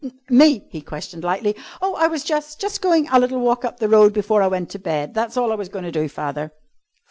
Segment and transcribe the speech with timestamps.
[0.31, 1.55] "Me?" he questioned lightly.
[1.79, 4.71] "Oh, I was jus' jus' goin' a little walk up the road before I went
[4.71, 5.13] to bed.
[5.13, 6.51] That's all I was goin' to do, father."